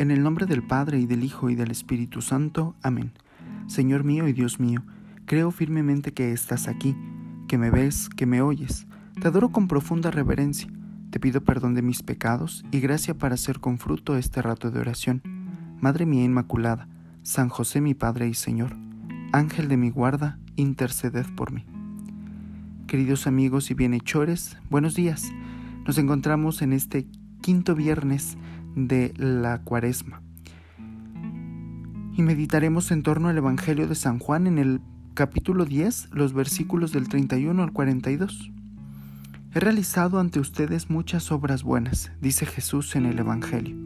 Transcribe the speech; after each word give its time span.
En 0.00 0.10
el 0.10 0.22
nombre 0.22 0.46
del 0.46 0.62
Padre 0.62 0.98
y 0.98 1.04
del 1.04 1.24
Hijo 1.24 1.50
y 1.50 1.54
del 1.54 1.70
Espíritu 1.70 2.22
Santo. 2.22 2.74
Amén. 2.82 3.12
Señor 3.66 4.02
mío 4.02 4.28
y 4.28 4.32
Dios 4.32 4.58
mío, 4.58 4.82
creo 5.26 5.50
firmemente 5.50 6.14
que 6.14 6.32
estás 6.32 6.68
aquí, 6.68 6.96
que 7.48 7.58
me 7.58 7.70
ves, 7.70 8.08
que 8.08 8.24
me 8.24 8.40
oyes. 8.40 8.86
Te 9.20 9.28
adoro 9.28 9.50
con 9.50 9.68
profunda 9.68 10.10
reverencia. 10.10 10.70
Te 11.10 11.20
pido 11.20 11.44
perdón 11.44 11.74
de 11.74 11.82
mis 11.82 12.02
pecados 12.02 12.64
y 12.70 12.80
gracia 12.80 13.12
para 13.12 13.34
hacer 13.34 13.60
con 13.60 13.76
fruto 13.76 14.16
este 14.16 14.40
rato 14.40 14.70
de 14.70 14.80
oración. 14.80 15.20
Madre 15.80 16.06
mía 16.06 16.24
Inmaculada, 16.24 16.88
San 17.22 17.50
José 17.50 17.82
mi 17.82 17.92
Padre 17.92 18.26
y 18.26 18.32
Señor, 18.32 18.78
Ángel 19.32 19.68
de 19.68 19.76
mi 19.76 19.90
guarda, 19.90 20.38
interceded 20.56 21.26
por 21.36 21.52
mí. 21.52 21.66
Queridos 22.86 23.26
amigos 23.26 23.70
y 23.70 23.74
bienhechores, 23.74 24.56
buenos 24.70 24.94
días. 24.94 25.30
Nos 25.86 25.98
encontramos 25.98 26.62
en 26.62 26.72
este 26.72 27.06
quinto 27.42 27.74
viernes 27.74 28.38
de 28.74 29.12
la 29.16 29.62
cuaresma. 29.62 30.22
Y 32.16 32.22
meditaremos 32.22 32.90
en 32.90 33.02
torno 33.02 33.28
al 33.28 33.38
Evangelio 33.38 33.86
de 33.86 33.94
San 33.94 34.18
Juan 34.18 34.46
en 34.46 34.58
el 34.58 34.80
capítulo 35.14 35.64
10, 35.64 36.10
los 36.12 36.32
versículos 36.32 36.92
del 36.92 37.08
31 37.08 37.62
al 37.62 37.72
42. 37.72 38.50
He 39.52 39.60
realizado 39.60 40.20
ante 40.20 40.38
ustedes 40.38 40.90
muchas 40.90 41.32
obras 41.32 41.62
buenas, 41.64 42.12
dice 42.20 42.46
Jesús 42.46 42.94
en 42.94 43.06
el 43.06 43.18
Evangelio. 43.18 43.76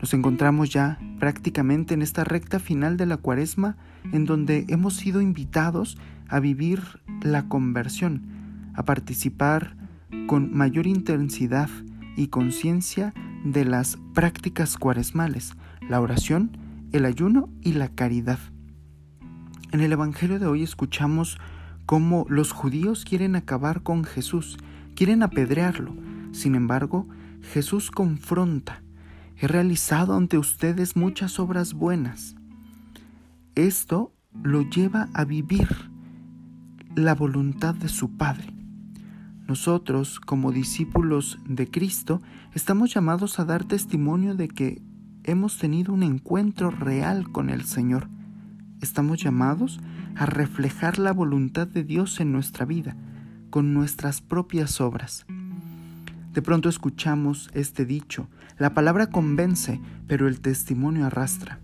Nos 0.00 0.14
encontramos 0.14 0.70
ya 0.70 0.98
prácticamente 1.18 1.94
en 1.94 2.02
esta 2.02 2.24
recta 2.24 2.58
final 2.60 2.96
de 2.96 3.06
la 3.06 3.16
cuaresma 3.16 3.76
en 4.12 4.24
donde 4.24 4.64
hemos 4.68 4.94
sido 4.94 5.20
invitados 5.20 5.98
a 6.28 6.40
vivir 6.40 6.82
la 7.22 7.48
conversión, 7.48 8.22
a 8.74 8.84
participar 8.84 9.76
con 10.26 10.56
mayor 10.56 10.86
intensidad 10.86 11.68
y 12.16 12.28
conciencia 12.28 13.12
de 13.44 13.64
las 13.64 13.98
prácticas 14.14 14.76
cuaresmales, 14.76 15.54
la 15.88 16.00
oración, 16.00 16.56
el 16.92 17.04
ayuno 17.04 17.48
y 17.62 17.72
la 17.72 17.88
caridad. 17.88 18.38
En 19.72 19.80
el 19.80 19.92
Evangelio 19.92 20.38
de 20.38 20.46
hoy 20.46 20.62
escuchamos 20.62 21.38
cómo 21.86 22.26
los 22.28 22.52
judíos 22.52 23.04
quieren 23.04 23.36
acabar 23.36 23.82
con 23.82 24.04
Jesús, 24.04 24.58
quieren 24.94 25.22
apedrearlo. 25.22 25.94
Sin 26.32 26.54
embargo, 26.54 27.06
Jesús 27.42 27.90
confronta, 27.90 28.82
he 29.36 29.46
realizado 29.46 30.16
ante 30.16 30.38
ustedes 30.38 30.96
muchas 30.96 31.38
obras 31.38 31.74
buenas. 31.74 32.34
Esto 33.54 34.12
lo 34.42 34.62
lleva 34.62 35.08
a 35.14 35.24
vivir 35.24 35.68
la 36.94 37.14
voluntad 37.14 37.74
de 37.74 37.88
su 37.88 38.16
Padre. 38.16 38.57
Nosotros, 39.48 40.20
como 40.20 40.52
discípulos 40.52 41.38
de 41.46 41.70
Cristo, 41.70 42.20
estamos 42.52 42.92
llamados 42.92 43.38
a 43.40 43.46
dar 43.46 43.64
testimonio 43.64 44.34
de 44.34 44.46
que 44.46 44.82
hemos 45.24 45.56
tenido 45.56 45.94
un 45.94 46.02
encuentro 46.02 46.70
real 46.70 47.32
con 47.32 47.48
el 47.48 47.64
Señor. 47.64 48.10
Estamos 48.82 49.22
llamados 49.22 49.80
a 50.16 50.26
reflejar 50.26 50.98
la 50.98 51.14
voluntad 51.14 51.66
de 51.66 51.82
Dios 51.82 52.20
en 52.20 52.30
nuestra 52.30 52.66
vida, 52.66 52.94
con 53.48 53.72
nuestras 53.72 54.20
propias 54.20 54.82
obras. 54.82 55.24
De 56.34 56.42
pronto 56.42 56.68
escuchamos 56.68 57.48
este 57.54 57.86
dicho, 57.86 58.28
la 58.58 58.74
palabra 58.74 59.06
convence, 59.06 59.80
pero 60.06 60.28
el 60.28 60.40
testimonio 60.40 61.06
arrastra. 61.06 61.58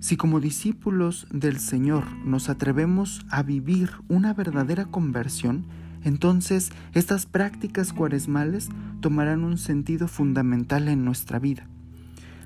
Si 0.00 0.16
como 0.16 0.40
discípulos 0.40 1.26
del 1.30 1.58
Señor 1.58 2.10
nos 2.24 2.48
atrevemos 2.48 3.26
a 3.28 3.42
vivir 3.42 3.90
una 4.08 4.32
verdadera 4.32 4.86
conversión, 4.86 5.66
entonces 6.06 6.70
estas 6.94 7.26
prácticas 7.26 7.92
cuaresmales 7.92 8.68
tomarán 9.00 9.42
un 9.42 9.58
sentido 9.58 10.06
fundamental 10.06 10.86
en 10.86 11.04
nuestra 11.04 11.40
vida. 11.40 11.66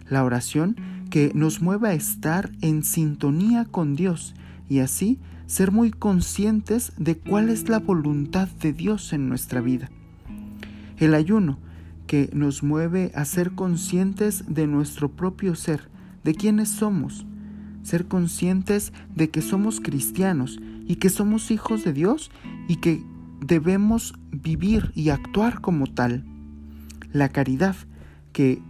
La 0.08 0.24
oración 0.24 0.76
que 1.10 1.30
nos 1.34 1.60
mueva 1.60 1.90
a 1.90 1.92
estar 1.92 2.50
en 2.62 2.82
sintonía 2.82 3.66
con 3.66 3.96
Dios 3.96 4.34
y 4.70 4.78
así 4.78 5.18
ser 5.46 5.72
muy 5.72 5.90
conscientes 5.90 6.92
de 6.96 7.18
cuál 7.18 7.50
es 7.50 7.68
la 7.68 7.80
voluntad 7.80 8.48
de 8.48 8.72
Dios 8.72 9.12
en 9.12 9.28
nuestra 9.28 9.60
vida. 9.60 9.90
El 10.96 11.12
ayuno 11.12 11.58
que 12.06 12.30
nos 12.32 12.62
mueve 12.62 13.12
a 13.14 13.26
ser 13.26 13.50
conscientes 13.52 14.44
de 14.48 14.66
nuestro 14.68 15.10
propio 15.10 15.54
ser, 15.54 15.90
de 16.24 16.34
quiénes 16.34 16.70
somos, 16.70 17.26
ser 17.82 18.06
conscientes 18.06 18.94
de 19.14 19.28
que 19.28 19.42
somos 19.42 19.80
cristianos 19.80 20.58
y 20.86 20.96
que 20.96 21.10
somos 21.10 21.50
hijos 21.50 21.84
de 21.84 21.92
Dios 21.92 22.30
y 22.66 22.76
que 22.76 23.04
debemos 23.40 24.14
vivir 24.30 24.92
y 24.94 25.10
actuar 25.10 25.60
como 25.60 25.86
tal. 25.86 26.24
La 27.12 27.28
caridad, 27.28 27.76
que 28.32 28.62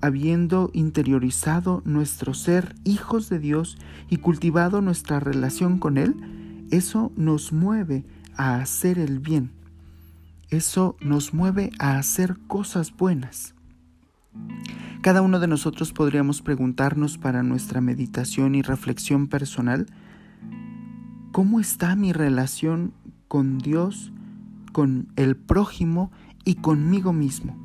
habiendo 0.00 0.70
interiorizado 0.72 1.82
nuestro 1.84 2.34
ser 2.34 2.74
hijos 2.84 3.28
de 3.28 3.38
Dios 3.38 3.78
y 4.08 4.18
cultivado 4.18 4.80
nuestra 4.80 5.20
relación 5.20 5.78
con 5.78 5.96
Él, 5.96 6.66
eso 6.70 7.12
nos 7.16 7.52
mueve 7.52 8.04
a 8.36 8.56
hacer 8.56 8.98
el 8.98 9.20
bien. 9.20 9.52
Eso 10.50 10.96
nos 11.00 11.32
mueve 11.32 11.70
a 11.78 11.98
hacer 11.98 12.36
cosas 12.46 12.94
buenas. 12.94 13.54
Cada 15.02 15.22
uno 15.22 15.40
de 15.40 15.46
nosotros 15.46 15.92
podríamos 15.92 16.42
preguntarnos 16.42 17.18
para 17.18 17.42
nuestra 17.42 17.80
meditación 17.80 18.54
y 18.54 18.62
reflexión 18.62 19.28
personal, 19.28 19.86
¿cómo 21.32 21.58
está 21.58 21.96
mi 21.96 22.12
relación 22.12 22.92
con 23.32 23.56
Dios, 23.56 24.12
con 24.72 25.08
el 25.16 25.36
prójimo 25.36 26.12
y 26.44 26.56
conmigo 26.56 27.14
mismo. 27.14 27.56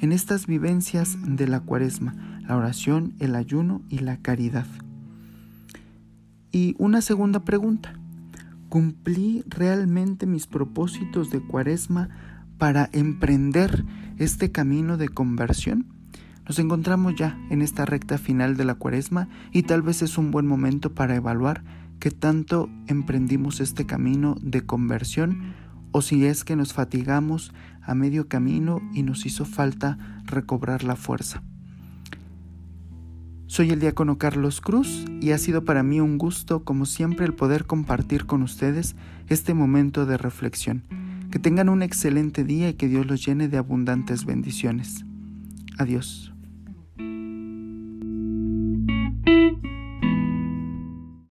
En 0.00 0.10
estas 0.10 0.46
vivencias 0.46 1.18
de 1.22 1.46
la 1.46 1.60
cuaresma, 1.60 2.14
la 2.48 2.56
oración, 2.56 3.12
el 3.18 3.34
ayuno 3.34 3.82
y 3.90 3.98
la 3.98 4.16
caridad. 4.16 4.64
Y 6.50 6.74
una 6.78 7.02
segunda 7.02 7.40
pregunta. 7.40 7.92
¿Cumplí 8.70 9.44
realmente 9.46 10.24
mis 10.24 10.46
propósitos 10.46 11.30
de 11.30 11.40
cuaresma 11.40 12.08
para 12.56 12.88
emprender 12.94 13.84
este 14.16 14.50
camino 14.50 14.96
de 14.96 15.10
conversión? 15.10 15.88
Nos 16.48 16.58
encontramos 16.58 17.16
ya 17.16 17.38
en 17.50 17.60
esta 17.60 17.84
recta 17.84 18.16
final 18.16 18.56
de 18.56 18.64
la 18.64 18.76
cuaresma 18.76 19.28
y 19.52 19.64
tal 19.64 19.82
vez 19.82 20.00
es 20.00 20.16
un 20.16 20.30
buen 20.30 20.46
momento 20.46 20.94
para 20.94 21.16
evaluar 21.16 21.62
qué 22.02 22.10
tanto 22.10 22.68
emprendimos 22.88 23.60
este 23.60 23.86
camino 23.86 24.34
de 24.42 24.66
conversión 24.66 25.54
o 25.92 26.02
si 26.02 26.26
es 26.26 26.42
que 26.42 26.56
nos 26.56 26.72
fatigamos 26.72 27.52
a 27.80 27.94
medio 27.94 28.26
camino 28.26 28.80
y 28.92 29.04
nos 29.04 29.24
hizo 29.24 29.44
falta 29.44 29.98
recobrar 30.24 30.82
la 30.82 30.96
fuerza. 30.96 31.44
Soy 33.46 33.70
el 33.70 33.78
diácono 33.78 34.18
Carlos 34.18 34.60
Cruz 34.60 35.04
y 35.20 35.30
ha 35.30 35.38
sido 35.38 35.64
para 35.64 35.84
mí 35.84 36.00
un 36.00 36.18
gusto, 36.18 36.64
como 36.64 36.86
siempre, 36.86 37.24
el 37.24 37.34
poder 37.34 37.66
compartir 37.66 38.26
con 38.26 38.42
ustedes 38.42 38.96
este 39.28 39.54
momento 39.54 40.04
de 40.04 40.18
reflexión. 40.18 40.82
Que 41.30 41.38
tengan 41.38 41.68
un 41.68 41.84
excelente 41.84 42.42
día 42.42 42.70
y 42.70 42.74
que 42.74 42.88
Dios 42.88 43.06
los 43.06 43.24
llene 43.24 43.46
de 43.46 43.58
abundantes 43.58 44.24
bendiciones. 44.24 45.04
Adiós. 45.78 46.31